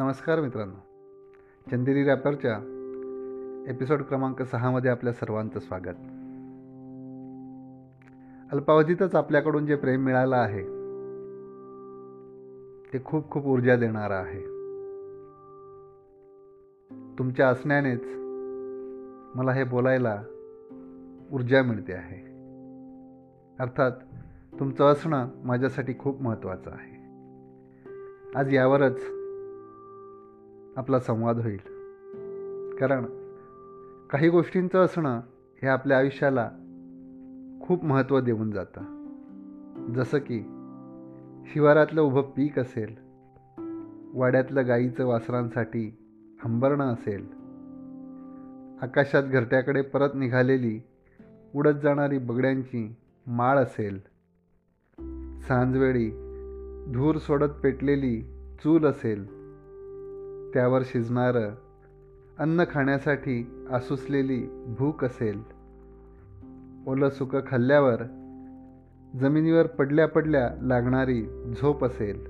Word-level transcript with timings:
नमस्कार 0.00 0.40
मित्रांनो. 0.40 0.74
चंदेरी 1.70 2.04
रॅपरच्या 2.04 2.54
एपिसोड 3.68 4.02
क्रमांक 4.02 4.42
सहामध्ये 4.42 4.90
आपल्या 4.90 5.12
सर्वांचं 5.12 5.60
स्वागत. 5.60 5.98
अल्पावधीतच 8.52 9.14
आपल्याकडून 9.14 9.66
जे 9.66 9.76
प्रेम 9.76 10.04
मिळालं 10.04 10.36
आहे 10.36 10.62
ते 12.92 13.04
खूप 13.04 13.30
खूप 13.30 13.46
ऊर्जा 13.46 13.76
देणारं 13.76 14.14
आहे. 14.14 14.40
तुमच्या 17.18 17.48
असण्यानेच 17.48 18.04
मला 19.34 19.52
हे 19.52 19.64
बोलायला 19.64 20.22
ऊर्जा 21.32 21.62
मिळते 21.62 21.92
आहे. 21.92 22.26
अर्थात 23.58 23.92
तुमचं 24.60 24.84
असणं 24.84 25.28
माझ्यासाठी 25.44 25.94
खूप 25.98 26.22
महत्त्वाचं 26.22 26.70
आहे. 26.70 27.00
आज 28.38 28.54
यावरच 28.54 29.00
आपला 30.76 31.00
संवाद 31.00 31.38
होईल. 31.38 31.58
कारण 32.76 33.04
काही 34.10 34.28
गोष्टींचं 34.28 34.84
असणं 34.84 35.20
हे 35.62 35.66
आपल्या 35.66 35.98
आयुष्याला 35.98 36.50
खूप 37.60 37.84
महत्त्व 37.84 38.20
देऊन 38.20 38.50
जातं. 38.50 39.00
जसं 39.94 40.18
की 40.18 40.40
शिवारातलं 41.52 42.00
उभं 42.00 42.22
पीक 42.22 42.58
असेल 42.58 42.94
वाड्यातलं 44.14 44.66
गाईचं 44.66 45.06
वासरांसाठी 45.06 45.98
हंबरणं 46.44 46.92
असेल 46.92 47.26
आकाशात 48.82 49.22
घरट्याकडे 49.22 49.82
परत 49.82 50.10
निघालेली 50.14 50.80
उडत 51.54 51.80
जाणारी 51.82 52.18
बगड्यांची 52.18 52.96
माळ 53.26 53.58
असेल 53.58 53.98
सांजवेळी 55.40 56.10
धूर 56.94 57.16
सोडत 57.16 57.50
पेटलेली 57.62 58.22
चूल 58.64 58.86
असेल 58.86 59.39
त्यावर 60.54 60.82
शिजणारं 60.84 61.50
अन्न 62.38 62.64
खाण्यासाठी 62.70 63.66
आसुसलेली 63.72 64.46
भूक 64.78 65.04
असेल. 65.04 65.42
ओलं 66.86 67.10
सुकं 67.10 67.40
खाल्ल्यावर 67.46 68.02
जमिनीवर 69.20 69.66
पडल्या 69.66 70.08
पडल्या 70.08 70.50
लागणारी 70.62 71.22
झोप 71.60 71.84
असेल. 71.84 72.24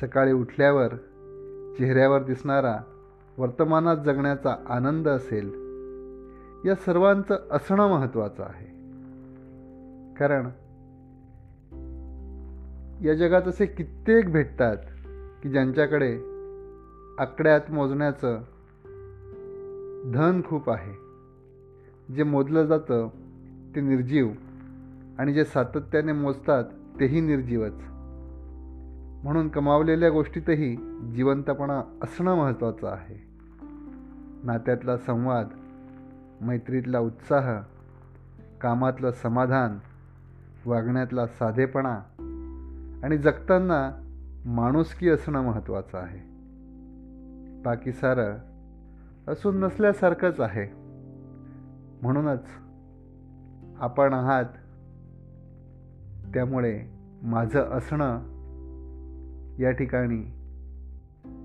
सकाळी 0.00 0.32
उठल्यावर 0.32 0.88
चेहऱ्यावर 1.78 2.22
दिसणारा 2.22 2.78
वर्तमानात 3.38 3.96
जगण्याचा 3.96 4.56
आनंद 4.68 5.08
असेल. 5.08 5.50
या 6.68 6.74
सर्वांचं 6.74 7.36
असणं 7.50 7.88
महत्त्वाचं 7.88 8.42
आहे. 8.42 8.66
कारण 10.14 10.46
या 13.06 13.14
जगात 13.14 13.42
असे 13.42 13.66
कित्येक 13.66 14.32
भेटतात 14.32 14.76
की 15.42 15.48
ज्यांच्याकडे 15.48 16.33
आकड्यात 17.18 17.60
मोजण्याचं 17.70 18.38
धन 20.14 20.40
खूप 20.46 20.70
आहे. 20.70 20.92
जे 22.14 22.22
मोजलं 22.22 22.66
जातं 22.66 23.08
ते 23.74 23.80
निर्जीव 23.80 24.30
आणि 25.18 25.32
जे 25.32 25.44
सातत्याने 25.44 26.12
मोजतात 26.12 26.64
तेही 27.00 27.20
निर्जीवच. 27.20 27.82
म्हणून 29.24 29.48
कमावलेल्या 29.48 30.10
गोष्टीतही 30.10 30.76
जिवंतपणा 31.14 31.98
असणं 32.02 32.34
महत्त्वाचं 32.34 32.86
आहे. 32.86 33.26
नात्यातला 34.44 34.96
संवाद 34.96 35.48
मैत्रीतला 36.40 36.98
उत्साह 36.98 37.60
कामातलं 38.60 39.10
समाधान 39.10 39.78
वागण्यातला 40.66 41.26
साधेपणा 41.26 42.00
आणि 43.04 43.18
जगताना 43.18 43.90
माणुसकी 44.46 45.08
असणं 45.08 45.42
महत्त्वाचं 45.42 45.98
आहे. 45.98 46.33
बाकी 47.64 47.92
सारं 47.92 48.36
असून 49.28 49.60
नसल्यासारखंच 49.60 50.40
आहे. 50.40 50.72
म्हणूनच 52.02 52.44
आपण 53.78 54.12
आहात 54.12 54.44
त्यामुळे 56.34 56.82
माझं 57.22 57.60
असणं 57.60 58.20
या 59.58 59.70
ठिकाणी 59.70 60.32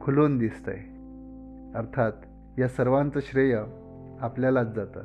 खुलून 0.00 0.38
दिसतंय. 0.38 0.80
अर्थात 1.78 2.12
या 2.58 2.68
सर्वांचं 2.68 3.20
श्रेय 3.22 3.62
आपल्यालाच 4.20 4.74
जातं. 4.74 5.00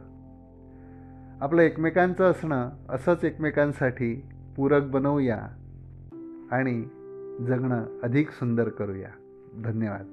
आपलं 1.42 1.62
एकमेकांचं 1.62 2.32
असणं 2.32 2.70
असंच 2.90 3.26
एकमेकांसाठी 3.26 4.30
पूरक 4.56 4.84
बनवूया 4.84 5.42
आणि 6.52 6.82
जगणं 7.46 7.86
अधिक 8.04 8.30
सुंदर 8.30 8.70
करूया. 8.70 9.10
धन्यवाद. 9.64 10.06